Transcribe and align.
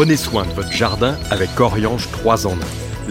Prenez 0.00 0.16
soin 0.16 0.46
de 0.46 0.52
votre 0.52 0.72
jardin 0.72 1.18
avec 1.30 1.60
Oriange 1.60 2.10
3 2.10 2.46
en 2.46 2.54
1. 2.54 2.58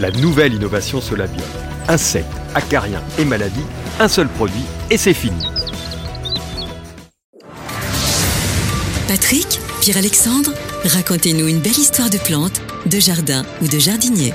La 0.00 0.10
nouvelle 0.10 0.54
innovation 0.54 1.00
Solabio. 1.00 1.44
Insectes, 1.86 2.26
acariens 2.56 3.00
et 3.16 3.24
maladies, 3.24 3.62
un 4.00 4.08
seul 4.08 4.26
produit 4.28 4.64
et 4.90 4.96
c'est 4.96 5.14
fini. 5.14 5.40
Patrick, 9.06 9.60
Pierre-Alexandre, 9.82 10.52
racontez-nous 10.82 11.46
une 11.46 11.60
belle 11.60 11.78
histoire 11.78 12.10
de 12.10 12.18
plantes, 12.18 12.60
de 12.86 12.98
jardin 12.98 13.46
ou 13.62 13.68
de 13.68 13.78
jardinier. 13.78 14.34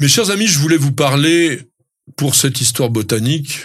Mes 0.00 0.08
chers 0.08 0.28
amis, 0.28 0.48
je 0.48 0.58
voulais 0.58 0.76
vous 0.76 0.92
parler 0.92 1.62
pour 2.18 2.34
cette 2.34 2.60
histoire 2.60 2.90
botanique, 2.90 3.64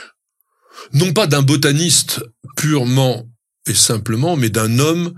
non 0.93 1.11
pas 1.11 1.27
d'un 1.27 1.41
botaniste 1.41 2.21
purement 2.55 3.27
et 3.67 3.73
simplement, 3.73 4.37
mais 4.37 4.49
d'un 4.49 4.79
homme 4.79 5.13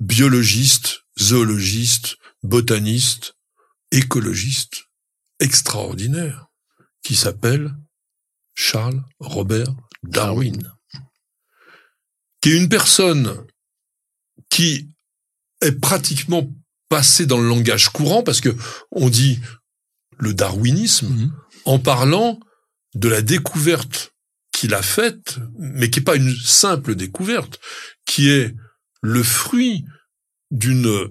biologiste, 0.00 1.04
zoologiste, 1.18 2.16
botaniste, 2.42 3.34
écologiste 3.92 4.84
extraordinaire, 5.38 6.46
qui 7.02 7.14
s'appelle 7.14 7.74
Charles 8.54 9.02
Robert 9.18 9.74
Darwin, 10.02 10.72
qui 12.40 12.50
est 12.50 12.56
une 12.56 12.68
personne 12.68 13.46
qui 14.48 14.90
est 15.60 15.72
pratiquement 15.72 16.50
passée 16.88 17.26
dans 17.26 17.38
le 17.38 17.48
langage 17.48 17.90
courant, 17.90 18.22
parce 18.22 18.40
que 18.40 18.54
on 18.90 19.08
dit 19.08 19.40
le 20.18 20.34
darwinisme, 20.34 21.08
mhm. 21.08 21.32
en 21.64 21.78
parlant 21.78 22.40
de 22.94 23.08
la 23.08 23.22
découverte 23.22 24.12
qu'il 24.52 24.74
a 24.74 24.82
faite, 24.82 25.38
mais 25.58 25.88
qui 25.90 26.00
n'est 26.00 26.04
pas 26.04 26.16
une 26.16 26.34
simple 26.36 26.94
découverte, 26.94 27.60
qui 28.04 28.28
est 28.28 28.54
le 29.02 29.22
fruit 29.22 29.84
d'une 30.50 31.10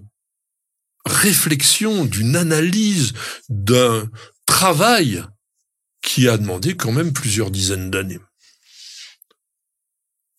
réflexion, 1.06 2.06
d'une 2.06 2.36
analyse, 2.36 3.14
d'un 3.50 4.10
travail 4.46 5.24
qui 6.02 6.28
a 6.28 6.38
demandé 6.38 6.76
quand 6.76 6.92
même 6.92 7.14
plusieurs 7.14 7.52
dizaines 7.52 7.92
d'années. 7.92 8.20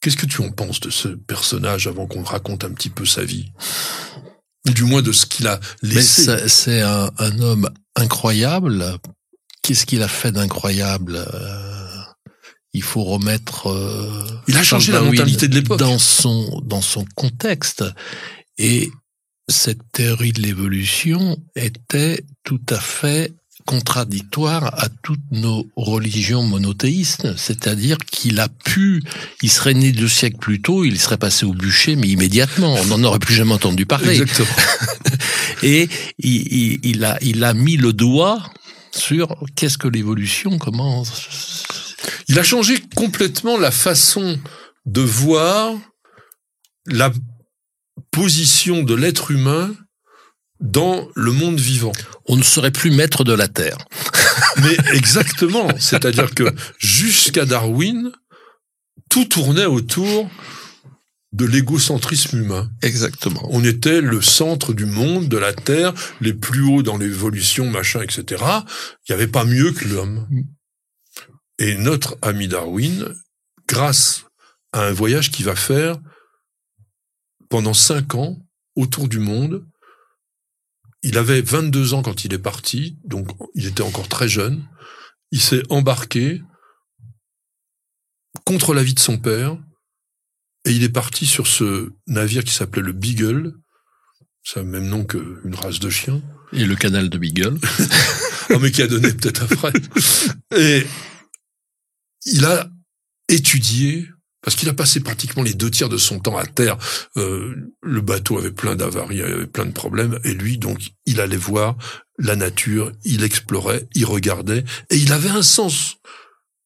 Qu'est-ce 0.00 0.16
que 0.16 0.26
tu 0.26 0.40
en 0.42 0.50
penses 0.50 0.80
de 0.80 0.90
ce 0.90 1.08
personnage 1.08 1.86
avant 1.86 2.06
qu'on 2.06 2.22
raconte 2.22 2.64
un 2.64 2.72
petit 2.72 2.88
peu 2.88 3.04
sa 3.04 3.22
vie? 3.22 3.52
Ou 4.66 4.70
du 4.70 4.84
moins 4.84 5.02
de 5.02 5.12
ce 5.12 5.26
qu'il 5.26 5.46
a 5.46 5.60
laissé? 5.82 6.48
C'est 6.48 6.80
un, 6.80 7.10
homme 7.40 7.68
incroyable. 7.96 8.98
Qu'est-ce 9.62 9.84
qu'il 9.84 10.02
a 10.02 10.08
fait 10.08 10.32
d'incroyable 10.32 11.16
euh, 11.16 11.69
Il 12.72 12.82
faut 12.82 13.04
remettre. 13.04 13.68
Euh, 13.68 14.24
il 14.46 14.56
a 14.56 14.62
changé 14.62 14.92
la 14.92 15.00
mentalité 15.00 15.48
de 15.48 15.54
l'époque 15.54 15.78
dans 15.78 15.98
son 15.98 16.60
dans 16.64 16.82
son 16.82 17.04
contexte 17.16 17.84
et 18.58 18.90
cette 19.48 19.80
théorie 19.92 20.32
de 20.32 20.40
l'évolution 20.40 21.36
était 21.56 22.24
tout 22.44 22.60
à 22.68 22.78
fait 22.78 23.34
contradictoire 23.66 24.66
à 24.82 24.88
toutes 25.02 25.20
nos 25.30 25.66
religions 25.76 26.42
monothéistes, 26.42 27.36
c'est-à-dire 27.36 27.98
qu'il 27.98 28.40
a 28.40 28.48
pu, 28.48 29.02
il 29.42 29.50
serait 29.50 29.74
né 29.74 29.92
deux 29.92 30.08
siècles 30.08 30.38
plus 30.38 30.60
tôt, 30.60 30.84
il 30.84 30.98
serait 30.98 31.18
passé 31.18 31.44
au 31.46 31.52
bûcher, 31.52 31.94
mais 31.96 32.08
immédiatement, 32.08 32.74
on 32.74 32.86
n'en 32.86 33.04
aurait 33.04 33.18
plus 33.18 33.34
jamais 33.34 33.52
entendu 33.52 33.86
parler. 33.86 34.20
Exactement. 34.20 34.48
Et 35.62 35.88
il, 36.18 36.78
il, 36.82 37.04
a, 37.04 37.18
il 37.20 37.44
a 37.44 37.54
mis 37.54 37.76
le 37.76 37.92
doigt 37.92 38.42
sur 38.92 39.36
qu'est-ce 39.54 39.78
que 39.78 39.88
l'évolution, 39.88 40.58
comment... 40.58 41.04
Il 42.30 42.38
a 42.38 42.44
changé 42.44 42.80
complètement 42.94 43.58
la 43.58 43.72
façon 43.72 44.38
de 44.86 45.00
voir 45.00 45.74
la 46.86 47.10
position 48.12 48.84
de 48.84 48.94
l'être 48.94 49.32
humain 49.32 49.74
dans 50.60 51.08
le 51.16 51.32
monde 51.32 51.58
vivant. 51.58 51.90
On 52.26 52.36
ne 52.36 52.44
serait 52.44 52.70
plus 52.70 52.92
maître 52.92 53.24
de 53.24 53.32
la 53.32 53.48
Terre. 53.48 53.78
Mais 54.62 54.76
exactement. 54.94 55.66
C'est-à-dire 55.80 56.32
que 56.32 56.54
jusqu'à 56.78 57.46
Darwin, 57.46 58.12
tout 59.08 59.24
tournait 59.24 59.66
autour 59.66 60.30
de 61.32 61.46
l'égocentrisme 61.46 62.38
humain. 62.38 62.70
Exactement. 62.80 63.44
On 63.50 63.64
était 63.64 64.00
le 64.00 64.22
centre 64.22 64.72
du 64.72 64.86
monde, 64.86 65.26
de 65.26 65.36
la 65.36 65.52
Terre, 65.52 65.94
les 66.20 66.32
plus 66.32 66.62
hauts 66.62 66.84
dans 66.84 66.96
l'évolution, 66.96 67.68
machin, 67.68 68.02
etc. 68.02 68.44
Il 69.08 69.12
n'y 69.12 69.14
avait 69.16 69.26
pas 69.26 69.44
mieux 69.44 69.72
que 69.72 69.88
l'homme. 69.88 70.28
Et 71.60 71.76
notre 71.76 72.16
ami 72.22 72.48
Darwin, 72.48 73.14
grâce 73.68 74.24
à 74.72 74.86
un 74.86 74.92
voyage 74.92 75.30
qu'il 75.30 75.44
va 75.44 75.54
faire 75.54 75.98
pendant 77.50 77.74
cinq 77.74 78.14
ans 78.14 78.38
autour 78.76 79.08
du 79.08 79.18
monde. 79.18 79.66
Il 81.02 81.18
avait 81.18 81.42
22 81.42 81.92
ans 81.92 82.02
quand 82.02 82.24
il 82.24 82.32
est 82.32 82.38
parti, 82.38 82.98
donc 83.04 83.28
il 83.54 83.66
était 83.66 83.82
encore 83.82 84.08
très 84.08 84.28
jeune. 84.28 84.66
Il 85.32 85.40
s'est 85.40 85.62
embarqué 85.68 86.42
contre 88.46 88.72
l'avis 88.72 88.94
de 88.94 89.00
son 89.00 89.18
père 89.18 89.58
et 90.64 90.72
il 90.72 90.82
est 90.82 90.88
parti 90.88 91.26
sur 91.26 91.46
ce 91.46 91.92
navire 92.06 92.44
qui 92.44 92.54
s'appelait 92.54 92.82
le 92.82 92.92
Beagle. 92.92 93.54
C'est 94.42 94.60
le 94.60 94.66
même 94.66 94.88
nom 94.88 95.04
qu'une 95.04 95.54
race 95.54 95.78
de 95.78 95.90
chien. 95.90 96.22
Et 96.52 96.64
le 96.64 96.74
canal 96.74 97.10
de 97.10 97.18
Beagle. 97.18 97.58
oh, 98.50 98.58
mais 98.60 98.70
qui 98.70 98.80
a 98.80 98.86
donné 98.86 99.12
peut-être 99.12 99.42
après. 99.42 99.72
Et 100.56 100.86
il 102.26 102.44
a 102.44 102.70
étudié 103.28 104.08
parce 104.42 104.56
qu'il 104.56 104.68
a 104.68 104.74
passé 104.74 105.00
pratiquement 105.00 105.42
les 105.42 105.54
deux 105.54 105.70
tiers 105.70 105.88
de 105.88 105.96
son 105.96 106.18
temps 106.18 106.36
à 106.36 106.46
terre. 106.46 106.78
Euh, 107.16 107.54
le 107.82 108.00
bateau 108.00 108.38
avait 108.38 108.52
plein 108.52 108.74
d'avaries, 108.74 109.16
il 109.16 109.22
avait 109.22 109.46
plein 109.46 109.66
de 109.66 109.72
problèmes, 109.72 110.18
et 110.24 110.32
lui, 110.32 110.58
donc, 110.58 110.92
il 111.06 111.20
allait 111.20 111.36
voir 111.36 111.76
la 112.18 112.36
nature, 112.36 112.92
il 113.04 113.22
explorait, 113.22 113.86
il 113.94 114.06
regardait, 114.06 114.64
et 114.88 114.96
il 114.96 115.12
avait 115.12 115.30
un 115.30 115.42
sens 115.42 115.96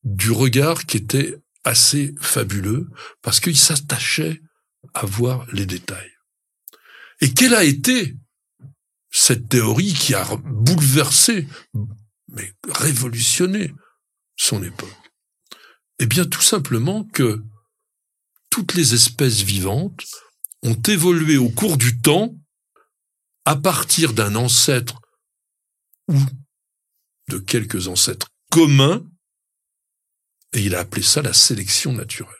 du 0.04 0.30
regard 0.30 0.86
qui 0.86 0.98
était 0.98 1.36
assez 1.64 2.14
fabuleux, 2.20 2.88
parce 3.22 3.40
qu'il 3.40 3.56
s'attachait 3.56 4.40
à 4.92 5.06
voir 5.06 5.46
les 5.52 5.66
détails. 5.66 6.12
Et 7.20 7.32
quelle 7.32 7.54
a 7.54 7.64
été 7.64 8.16
cette 9.10 9.48
théorie 9.48 9.94
qui 9.94 10.14
a 10.14 10.24
bouleversé, 10.44 11.48
mais 12.28 12.52
révolutionné 12.68 13.72
son 14.36 14.62
époque? 14.62 15.03
Eh 15.98 16.06
bien, 16.06 16.24
tout 16.24 16.42
simplement 16.42 17.04
que 17.04 17.42
toutes 18.50 18.74
les 18.74 18.94
espèces 18.94 19.42
vivantes 19.42 20.04
ont 20.62 20.80
évolué 20.88 21.36
au 21.36 21.50
cours 21.50 21.76
du 21.76 22.00
temps 22.00 22.34
à 23.44 23.56
partir 23.56 24.14
d'un 24.14 24.34
ancêtre 24.34 25.00
ou 26.08 26.18
de 27.28 27.38
quelques 27.38 27.88
ancêtres 27.88 28.28
communs, 28.50 29.04
et 30.52 30.62
il 30.62 30.74
a 30.74 30.80
appelé 30.80 31.02
ça 31.02 31.22
la 31.22 31.32
sélection 31.32 31.92
naturelle. 31.92 32.34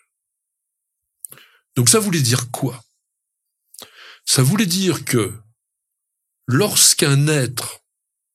Donc 1.75 1.89
ça 1.89 1.99
voulait 1.99 2.23
dire 2.23 2.51
quoi? 2.51 2.83
Ça 4.25 4.43
voulait 4.43 4.67
dire 4.67 5.05
que 5.05 5.37
lorsqu'un 6.47 7.27
être 7.27 7.81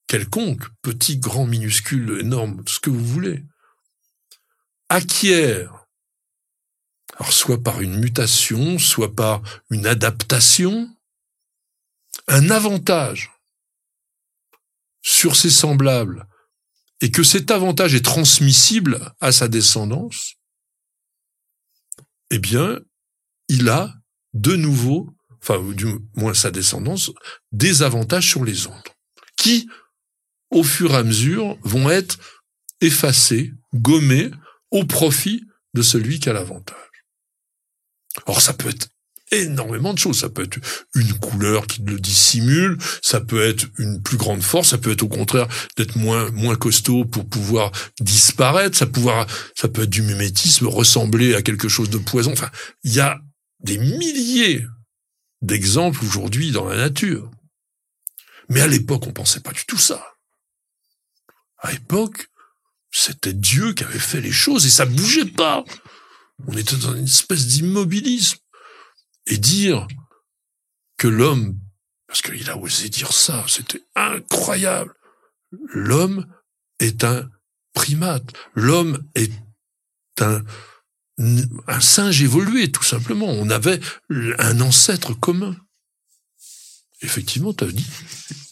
quelconque, 0.08 0.68
petit, 0.82 1.18
grand, 1.18 1.46
minuscule, 1.46 2.20
énorme, 2.20 2.64
ce 2.68 2.80
que 2.80 2.90
vous 2.90 3.06
voulez, 3.06 3.46
acquiert. 4.90 5.86
Alors 7.16 7.34
soit 7.34 7.62
par 7.62 7.82
une 7.82 8.00
mutation, 8.00 8.80
soit 8.80 9.16
par 9.16 9.42
une 9.70 9.86
adaptation, 9.88 10.90
un 12.28 12.50
avantage 12.50 13.32
sur 15.02 15.36
ses 15.36 15.50
semblables, 15.50 16.28
et 17.02 17.12
que 17.12 17.24
cet 17.24 17.52
avantage 17.52 17.94
est 17.94 18.04
transmissible 18.04 19.14
à 19.22 19.32
sa 19.32 19.48
descendance, 19.48 20.36
eh 22.32 22.40
bien, 22.40 22.80
il 23.48 23.70
a 23.70 23.94
de 24.34 24.56
nouveau, 24.56 25.10
enfin 25.42 25.60
du 25.74 25.88
moins 26.16 26.34
sa 26.34 26.52
descendance, 26.52 27.12
des 27.52 27.82
avantages 27.82 28.30
sur 28.30 28.44
les 28.44 28.68
autres, 28.68 28.94
qui, 29.38 29.68
au 30.52 30.64
fur 30.64 30.92
et 30.92 30.98
à 30.98 31.04
mesure, 31.04 31.58
vont 31.64 31.90
être 31.90 32.20
effacés, 32.82 33.54
gommés, 33.74 34.32
au 34.72 34.86
profit 34.86 35.46
de 35.74 35.82
celui 35.82 36.20
qui 36.20 36.30
a 36.30 36.34
l'avantage. 36.34 36.76
Or, 38.26 38.42
ça 38.42 38.54
peut 38.54 38.70
être 38.70 38.90
énormément 39.32 39.94
de 39.94 40.00
choses. 40.00 40.20
Ça 40.20 40.30
peut 40.30 40.44
être 40.44 40.60
une 40.96 41.14
couleur 41.14 41.68
qui 41.68 41.82
le 41.84 42.00
dissimule, 42.00 42.78
ça 43.02 43.22
peut 43.22 43.44
être 43.44 43.68
une 43.78 44.02
plus 44.02 44.18
grande 44.18 44.42
force, 44.42 44.70
ça 44.70 44.78
peut 44.78 44.92
être 44.92 45.04
au 45.04 45.08
contraire 45.08 45.48
d'être 45.78 45.98
moins 45.98 46.32
moins 46.32 46.56
costaud 46.56 47.06
pour 47.06 47.28
pouvoir 47.28 47.72
disparaître, 48.00 48.78
ça 48.78 48.88
pouvoir 48.88 49.28
ça 49.56 49.68
peut 49.68 49.84
être 49.84 49.90
du 49.90 50.02
mimétisme, 50.02 50.68
ressembler 50.68 51.36
à 51.36 51.42
quelque 51.42 51.70
chose 51.70 51.90
de 51.90 51.98
poison. 51.98 52.32
Enfin, 52.32 52.50
il 52.84 52.94
y 52.94 53.00
a 53.00 53.20
des 53.60 53.78
milliers 53.78 54.66
d'exemples 55.42 56.04
aujourd'hui 56.04 56.52
dans 56.52 56.68
la 56.68 56.78
nature. 56.78 57.30
Mais 58.50 58.62
à 58.62 58.68
l'époque, 58.68 59.06
on 59.06 59.14
pensait 59.14 59.42
pas 59.42 59.52
du 59.52 59.66
tout 59.66 59.78
ça. 59.78 60.04
À 61.60 61.72
l'époque, 61.72 62.30
c'était 63.00 63.34
Dieu 63.34 63.74
qui 63.74 63.84
avait 63.84 64.00
fait 64.00 64.22
les 64.22 64.32
choses 64.32 64.66
et 64.66 64.70
ça 64.70 64.86
bougeait 64.86 65.26
pas. 65.26 65.64
On 66.48 66.56
était 66.58 66.78
dans 66.78 66.96
une 66.96 67.06
espèce 67.06 67.48
d'immobilisme. 67.48 68.38
Et 69.28 69.38
dire 69.38 69.88
que 70.98 71.08
l'homme 71.08 71.60
parce 72.10 72.24
qu'il 72.24 72.50
a 72.50 72.58
osé 72.58 72.90
dire 72.90 73.14
ça, 73.14 73.46
c'était 73.48 73.84
incroyable. 73.96 74.96
L'homme 75.72 76.26
est 76.80 77.04
un 77.04 77.30
primate, 77.74 78.34
l'homme 78.56 79.08
est 79.14 79.32
un, 80.20 80.44
singe 81.80 82.24
évolué, 82.24 82.72
tout 82.72 82.84
simplement. 82.84 83.28
On 83.28 83.52
avait 83.52 83.80
un 84.10 84.60
ancêtre 84.60 85.14
commun. 85.14 85.56
Effectivement, 87.02 87.54
tu 87.54 87.66
as 87.66 87.68
dit, 87.68 87.86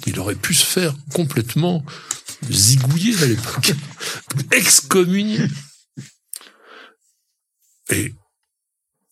il 0.06 0.20
aurait 0.20 0.36
pu 0.36 0.54
se 0.54 0.66
faire 0.66 0.94
complètement 1.14 1.84
zigouiller 2.50 3.22
à 3.24 3.26
l'époque, 3.26 3.74
excommunier. 4.52 5.48
Et 7.90 8.14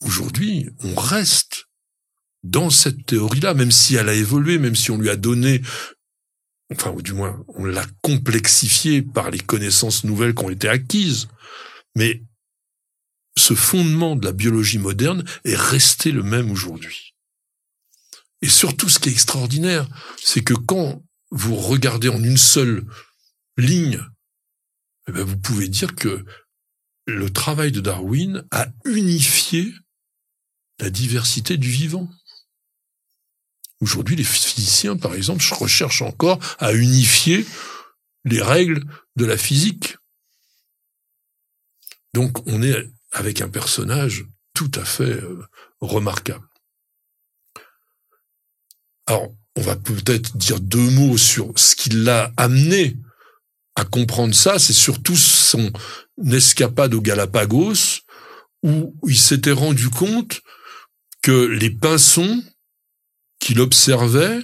aujourd'hui, 0.01 0.69
on 0.83 0.95
reste 0.95 1.65
dans 2.43 2.69
cette 2.69 3.05
théorie-là, 3.05 3.53
même 3.53 3.71
si 3.71 3.95
elle 3.95 4.09
a 4.09 4.13
évolué, 4.13 4.57
même 4.57 4.75
si 4.75 4.91
on 4.91 4.97
lui 4.97 5.09
a 5.09 5.15
donné, 5.15 5.61
enfin, 6.71 6.91
ou 6.91 7.01
du 7.01 7.13
moins, 7.13 7.43
on 7.49 7.65
l'a 7.65 7.85
complexifiée 8.01 9.01
par 9.01 9.31
les 9.31 9.39
connaissances 9.39 10.03
nouvelles 10.03 10.35
qui 10.35 10.43
ont 10.43 10.49
été 10.49 10.69
acquises. 10.69 11.27
Mais 11.95 12.23
ce 13.37 13.53
fondement 13.53 14.15
de 14.15 14.25
la 14.25 14.31
biologie 14.31 14.77
moderne 14.77 15.25
est 15.43 15.55
resté 15.55 16.11
le 16.11 16.23
même 16.23 16.51
aujourd'hui. 16.51 17.15
Et 18.41 18.49
surtout, 18.49 18.89
ce 18.89 18.99
qui 18.99 19.09
est 19.09 19.13
extraordinaire, 19.13 19.87
c'est 20.21 20.43
que 20.43 20.53
quand 20.53 21.03
vous 21.31 21.55
regardez 21.55 22.09
en 22.09 22.23
une 22.23 22.37
seule 22.37 22.85
ligne, 23.57 24.01
eh 25.07 25.11
bien, 25.11 25.23
vous 25.23 25.37
pouvez 25.37 25.67
dire 25.67 25.95
que 25.95 26.25
le 27.05 27.29
travail 27.31 27.71
de 27.71 27.81
Darwin 27.81 28.45
a 28.51 28.67
unifié 28.85 29.73
la 30.79 30.89
diversité 30.89 31.57
du 31.57 31.69
vivant. 31.69 32.09
Aujourd'hui, 33.81 34.15
les 34.15 34.23
physiciens, 34.23 34.97
par 34.97 35.13
exemple, 35.13 35.43
recherchent 35.53 36.01
encore 36.01 36.39
à 36.59 36.73
unifier 36.73 37.45
les 38.23 38.41
règles 38.41 38.83
de 39.15 39.25
la 39.25 39.37
physique. 39.37 39.97
Donc, 42.13 42.47
on 42.47 42.63
est 42.63 42.89
avec 43.11 43.41
un 43.41 43.49
personnage 43.49 44.25
tout 44.53 44.71
à 44.75 44.85
fait 44.85 45.03
euh, 45.03 45.45
remarquable. 45.81 46.47
Alors, 49.05 49.29
on 49.55 49.61
va 49.61 49.75
peut-être 49.75 50.35
dire 50.37 50.59
deux 50.59 50.89
mots 50.89 51.17
sur 51.17 51.57
ce 51.59 51.75
qui 51.75 51.89
l'a 51.89 52.33
amené 52.37 52.97
à 53.75 53.85
comprendre 53.85 54.33
ça. 54.33 54.59
C'est 54.59 54.73
surtout 54.73 55.15
son 55.15 55.71
escapade 56.31 56.93
aux 56.93 57.01
Galapagos, 57.01 58.01
où 58.63 58.95
il 59.07 59.17
s'était 59.17 59.51
rendu 59.51 59.89
compte 59.89 60.41
que 61.21 61.45
les 61.45 61.69
pinsons 61.69 62.43
qu'il 63.39 63.59
observait 63.59 64.41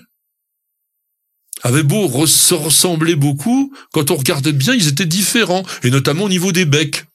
avaient 1.63 1.83
beau 1.83 2.25
se 2.25 2.53
ressembler 2.53 3.15
beaucoup, 3.15 3.73
quand 3.93 4.11
on 4.11 4.15
regardait 4.15 4.51
bien, 4.51 4.73
ils 4.73 4.87
étaient 4.87 5.05
différents, 5.05 5.63
et 5.83 5.91
notamment 5.91 6.23
au 6.23 6.29
niveau 6.29 6.51
des 6.51 6.65
becs. 6.65 7.05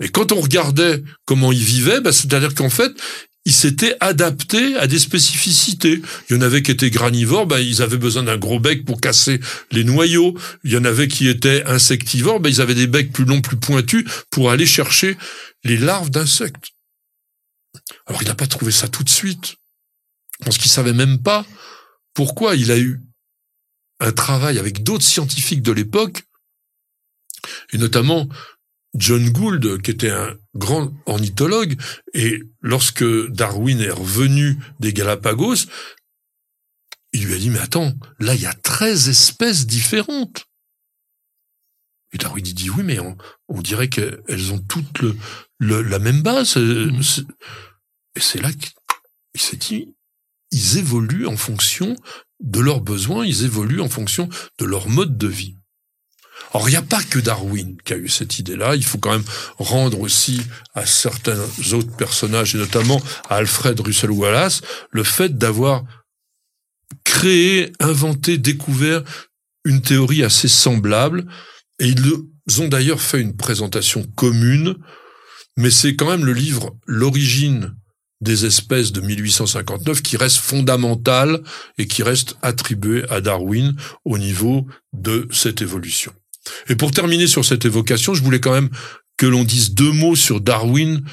Et 0.00 0.08
quand 0.08 0.32
on 0.32 0.40
regardait 0.40 1.02
comment 1.26 1.52
ils 1.52 1.62
vivaient, 1.62 2.00
bah, 2.00 2.12
c'est-à-dire 2.12 2.54
qu'en 2.54 2.70
fait, 2.70 2.92
ils 3.46 3.52
s'étaient 3.52 3.96
adaptés 4.00 4.76
à 4.76 4.86
des 4.86 4.98
spécificités. 4.98 6.02
Il 6.28 6.36
y 6.36 6.38
en 6.38 6.42
avait 6.42 6.62
qui 6.62 6.70
étaient 6.70 6.90
granivores, 6.90 7.46
ben, 7.46 7.58
ils 7.58 7.80
avaient 7.80 7.96
besoin 7.96 8.22
d'un 8.22 8.36
gros 8.36 8.60
bec 8.60 8.84
pour 8.84 9.00
casser 9.00 9.40
les 9.70 9.84
noyaux. 9.84 10.36
Il 10.62 10.72
y 10.72 10.76
en 10.76 10.84
avait 10.84 11.08
qui 11.08 11.26
étaient 11.26 11.64
insectivores, 11.64 12.40
ben, 12.40 12.50
ils 12.50 12.60
avaient 12.60 12.74
des 12.74 12.86
becs 12.86 13.12
plus 13.12 13.24
longs, 13.24 13.40
plus 13.40 13.56
pointus 13.56 14.04
pour 14.30 14.50
aller 14.50 14.66
chercher 14.66 15.16
les 15.64 15.78
larves 15.78 16.10
d'insectes. 16.10 16.72
Alors 18.06 18.22
il 18.22 18.28
n'a 18.28 18.34
pas 18.34 18.46
trouvé 18.46 18.72
ça 18.72 18.88
tout 18.88 19.04
de 19.04 19.08
suite, 19.08 19.56
parce 20.44 20.58
qu'il 20.58 20.70
savait 20.70 20.92
même 20.92 21.18
pas 21.18 21.46
pourquoi 22.14 22.56
il 22.56 22.70
a 22.70 22.78
eu 22.78 23.00
un 24.00 24.12
travail 24.12 24.58
avec 24.58 24.82
d'autres 24.82 25.04
scientifiques 25.04 25.62
de 25.62 25.72
l'époque, 25.72 26.24
et 27.72 27.78
notamment 27.78 28.28
John 28.94 29.30
Gould, 29.30 29.82
qui 29.82 29.90
était 29.90 30.10
un 30.10 30.36
grand 30.54 30.92
ornithologue, 31.06 31.80
et 32.12 32.42
lorsque 32.60 33.04
Darwin 33.28 33.80
est 33.80 33.90
revenu 33.90 34.58
des 34.80 34.92
Galapagos, 34.92 35.66
il 37.12 37.26
lui 37.26 37.34
a 37.34 37.38
dit, 37.38 37.50
mais 37.50 37.58
attends, 37.58 37.92
là, 38.18 38.34
il 38.34 38.40
y 38.40 38.46
a 38.46 38.54
13 38.54 39.08
espèces 39.08 39.66
différentes. 39.66 40.46
Et 42.12 42.18
Darwin 42.18 42.42
dit, 42.42 42.70
oui, 42.70 42.82
mais 42.82 42.98
on, 42.98 43.62
dirait 43.62 43.88
qu'elles 43.88 44.52
ont 44.52 44.58
toutes 44.58 45.00
le, 45.58 45.82
la 45.82 45.98
même 45.98 46.22
base. 46.22 46.56
Mmh. 46.56 47.00
Et 48.16 48.20
c'est 48.20 48.42
là 48.42 48.50
qu'il 48.52 49.40
s'est 49.40 49.56
dit, 49.56 49.94
ils 50.50 50.78
évoluent 50.78 51.26
en 51.26 51.36
fonction 51.36 51.96
de 52.40 52.60
leurs 52.60 52.80
besoins, 52.80 53.24
ils 53.24 53.44
évoluent 53.44 53.80
en 53.80 53.88
fonction 53.88 54.28
de 54.58 54.64
leur 54.64 54.88
mode 54.88 55.16
de 55.16 55.28
vie. 55.28 55.56
Or, 56.52 56.68
il 56.68 56.72
n'y 56.72 56.76
a 56.76 56.82
pas 56.82 57.02
que 57.02 57.18
Darwin 57.18 57.76
qui 57.84 57.92
a 57.92 57.96
eu 57.96 58.08
cette 58.08 58.38
idée-là. 58.38 58.74
Il 58.74 58.84
faut 58.84 58.98
quand 58.98 59.12
même 59.12 59.24
rendre 59.58 60.00
aussi 60.00 60.42
à 60.74 60.84
certains 60.84 61.38
autres 61.72 61.96
personnages, 61.96 62.54
et 62.54 62.58
notamment 62.58 63.00
à 63.28 63.36
Alfred 63.36 63.78
Russel 63.80 64.10
Wallace, 64.10 64.62
le 64.90 65.04
fait 65.04 65.38
d'avoir 65.38 65.84
créé, 67.04 67.72
inventé, 67.78 68.38
découvert 68.38 69.02
une 69.64 69.82
théorie 69.82 70.24
assez 70.24 70.48
semblable. 70.48 71.26
Et 71.78 71.88
ils 71.88 72.60
ont 72.60 72.68
d'ailleurs 72.68 73.00
fait 73.00 73.20
une 73.20 73.36
présentation 73.36 74.04
commune, 74.16 74.76
mais 75.56 75.70
c'est 75.70 75.94
quand 75.94 76.10
même 76.10 76.24
le 76.24 76.32
livre 76.32 76.76
L'origine 76.86 77.74
des 78.20 78.44
espèces 78.44 78.92
de 78.92 79.00
1859 79.00 80.02
qui 80.02 80.16
reste 80.16 80.38
fondamental 80.38 81.42
et 81.78 81.86
qui 81.86 82.02
reste 82.02 82.36
attribué 82.42 83.04
à 83.08 83.20
Darwin 83.20 83.76
au 84.04 84.18
niveau 84.18 84.66
de 84.92 85.26
cette 85.30 85.62
évolution. 85.62 86.12
Et 86.68 86.76
pour 86.76 86.90
terminer 86.90 87.26
sur 87.26 87.44
cette 87.44 87.64
évocation, 87.64 88.14
je 88.14 88.22
voulais 88.22 88.40
quand 88.40 88.52
même 88.52 88.70
que 89.16 89.26
l'on 89.26 89.44
dise 89.44 89.74
deux 89.74 89.92
mots 89.92 90.16
sur 90.16 90.40
Darwin 90.40 91.04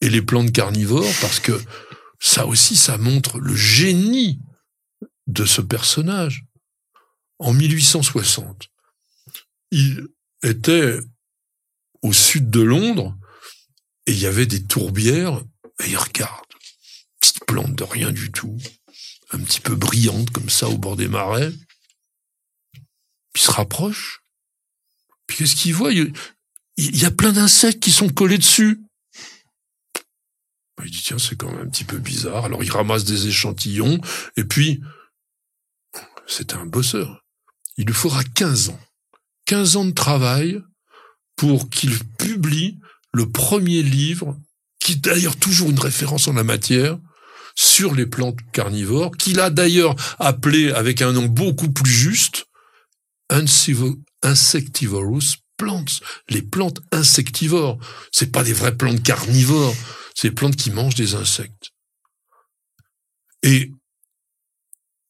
et 0.00 0.08
les 0.08 0.22
plantes 0.22 0.52
carnivores, 0.52 1.12
parce 1.20 1.40
que 1.40 1.60
ça 2.20 2.46
aussi, 2.46 2.76
ça 2.76 2.98
montre 2.98 3.38
le 3.38 3.54
génie 3.54 4.40
de 5.26 5.44
ce 5.44 5.60
personnage. 5.60 6.44
En 7.38 7.52
1860, 7.52 8.68
il 9.70 10.08
était 10.42 10.98
au 12.02 12.12
sud 12.12 12.50
de 12.50 12.60
Londres 12.60 13.16
et 14.06 14.12
il 14.12 14.18
y 14.18 14.26
avait 14.26 14.46
des 14.46 14.64
tourbières 14.64 15.42
et 15.82 15.90
il 15.90 15.96
regarde. 15.96 16.46
Petite 17.20 17.44
plante 17.44 17.74
de 17.74 17.84
rien 17.84 18.12
du 18.12 18.30
tout, 18.30 18.56
un 19.32 19.40
petit 19.40 19.60
peu 19.60 19.74
brillante 19.74 20.30
comme 20.30 20.48
ça 20.48 20.68
au 20.68 20.78
bord 20.78 20.96
des 20.96 21.08
marais. 21.08 21.52
Il 23.34 23.40
se 23.40 23.50
rapproche 23.50 24.22
puis 25.26 25.38
qu'est-ce 25.38 25.56
qu'il 25.56 25.74
voit 25.74 25.92
il, 25.92 26.12
y 26.76 27.04
a 27.04 27.10
plein 27.10 27.32
d'insectes 27.32 27.82
qui 27.82 27.90
sont 27.90 28.08
collés 28.08 28.38
dessus. 28.38 28.80
Il 30.84 30.90
dit, 30.90 31.02
tiens, 31.02 31.18
c'est 31.18 31.36
quand 31.36 31.50
même 31.50 31.66
un 31.66 31.70
petit 31.70 31.84
peu 31.84 31.98
bizarre. 31.98 32.44
Alors 32.44 32.62
il 32.62 32.70
ramasse 32.70 33.04
des 33.04 33.26
échantillons, 33.26 34.00
et 34.36 34.44
puis, 34.44 34.82
c'est 36.26 36.54
un 36.54 36.66
bosseur. 36.66 37.24
Il 37.76 37.86
lui 37.86 37.94
faudra 37.94 38.22
15 38.22 38.70
ans. 38.70 38.80
15 39.46 39.76
ans 39.76 39.84
de 39.84 39.92
travail 39.92 40.60
pour 41.36 41.70
qu'il 41.70 41.98
publie 42.18 42.78
le 43.12 43.30
premier 43.30 43.82
livre, 43.82 44.36
qui 44.78 44.92
est 44.92 44.96
d'ailleurs 44.96 45.36
toujours 45.36 45.70
une 45.70 45.78
référence 45.78 46.28
en 46.28 46.34
la 46.34 46.44
matière, 46.44 46.98
sur 47.54 47.94
les 47.94 48.06
plantes 48.06 48.38
carnivores, 48.52 49.16
qu'il 49.16 49.40
a 49.40 49.50
d'ailleurs 49.50 49.96
appelé 50.18 50.70
avec 50.70 51.00
un 51.00 51.12
nom 51.12 51.26
beaucoup 51.26 51.70
plus 51.70 51.90
juste, 51.90 52.45
insectivorous 53.28 55.36
plants, 55.56 55.84
les 56.28 56.42
plantes 56.42 56.80
insectivores. 56.92 57.78
C'est 58.12 58.32
pas 58.32 58.44
des 58.44 58.52
vraies 58.52 58.76
plantes 58.76 59.02
carnivores, 59.02 59.74
c'est 60.14 60.28
des 60.28 60.34
plantes 60.34 60.56
qui 60.56 60.70
mangent 60.70 60.94
des 60.94 61.14
insectes. 61.14 61.72
Et 63.42 63.72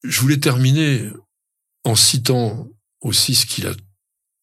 je 0.03 0.21
voulais 0.21 0.39
terminer 0.39 1.09
en 1.83 1.95
citant 1.95 2.69
aussi 3.01 3.35
ce 3.35 3.45
qu'il 3.45 3.67
a 3.67 3.73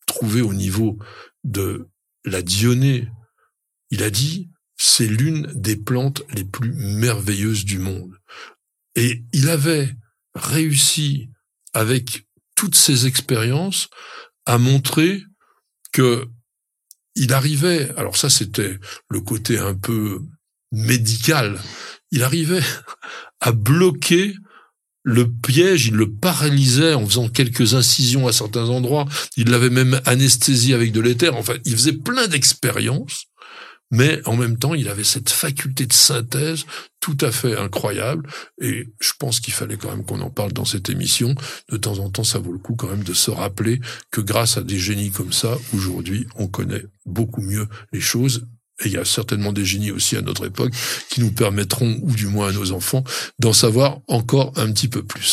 trouvé 0.06 0.40
au 0.40 0.54
niveau 0.54 0.98
de 1.44 1.88
la 2.24 2.42
dionée. 2.42 3.08
Il 3.90 4.02
a 4.02 4.10
dit, 4.10 4.50
c'est 4.76 5.06
l'une 5.06 5.46
des 5.54 5.76
plantes 5.76 6.22
les 6.30 6.44
plus 6.44 6.72
merveilleuses 6.72 7.64
du 7.64 7.78
monde. 7.78 8.18
Et 8.96 9.24
il 9.32 9.48
avait 9.48 9.94
réussi 10.34 11.28
avec 11.72 12.26
toutes 12.54 12.76
ses 12.76 13.06
expériences 13.06 13.88
a 14.46 14.58
montré 14.58 15.23
que 15.92 16.26
il 17.16 17.32
arrivait, 17.32 17.90
alors 17.96 18.16
ça 18.16 18.28
c'était 18.28 18.78
le 19.08 19.20
côté 19.20 19.58
un 19.58 19.75
peu 19.75 20.20
médical, 20.73 21.61
il 22.11 22.23
arrivait 22.23 22.62
à 23.40 23.52
bloquer 23.52 24.34
le 25.04 25.30
piège, 25.30 25.87
il 25.87 25.94
le 25.94 26.12
paralysait 26.12 26.94
en 26.94 27.06
faisant 27.06 27.28
quelques 27.28 27.75
incisions 27.75 28.26
à 28.26 28.32
certains 28.32 28.68
endroits, 28.70 29.06
il 29.37 29.50
l'avait 29.50 29.70
même 29.70 30.00
anesthésié 30.06 30.75
avec 30.75 30.92
de 30.92 31.00
l'éther, 31.00 31.37
enfin 31.37 31.54
il 31.64 31.73
faisait 31.73 31.92
plein 31.92 32.26
d'expériences, 32.26 33.26
mais 33.94 34.20
en 34.26 34.36
même 34.36 34.58
temps, 34.58 34.74
il 34.74 34.88
avait 34.88 35.04
cette 35.04 35.30
faculté 35.30 35.86
de 35.86 35.92
synthèse 35.92 36.64
tout 36.98 37.16
à 37.20 37.30
fait 37.30 37.56
incroyable. 37.56 38.28
Et 38.60 38.88
je 38.98 39.12
pense 39.16 39.38
qu'il 39.38 39.54
fallait 39.54 39.76
quand 39.76 39.90
même 39.90 40.04
qu'on 40.04 40.20
en 40.20 40.30
parle 40.30 40.52
dans 40.52 40.64
cette 40.64 40.90
émission. 40.90 41.36
De 41.70 41.76
temps 41.76 42.00
en 42.00 42.10
temps, 42.10 42.24
ça 42.24 42.40
vaut 42.40 42.50
le 42.50 42.58
coup 42.58 42.74
quand 42.74 42.88
même 42.88 43.04
de 43.04 43.14
se 43.14 43.30
rappeler 43.30 43.80
que 44.10 44.20
grâce 44.20 44.56
à 44.56 44.62
des 44.62 44.78
génies 44.78 45.12
comme 45.12 45.32
ça, 45.32 45.56
aujourd'hui, 45.72 46.26
on 46.34 46.48
connaît 46.48 46.84
beaucoup 47.06 47.40
mieux 47.40 47.68
les 47.92 48.00
choses 48.00 48.48
et 48.82 48.88
il 48.88 48.92
y 48.92 48.96
a 48.96 49.04
certainement 49.04 49.52
des 49.52 49.64
génies 49.64 49.92
aussi 49.92 50.16
à 50.16 50.22
notre 50.22 50.46
époque 50.46 50.72
qui 51.08 51.20
nous 51.20 51.30
permettront, 51.30 52.00
ou 52.02 52.10
du 52.10 52.26
moins 52.26 52.48
à 52.48 52.52
nos 52.52 52.72
enfants, 52.72 53.04
d'en 53.38 53.52
savoir 53.52 54.00
encore 54.08 54.52
un 54.56 54.72
petit 54.72 54.88
peu 54.88 55.04
plus. 55.04 55.24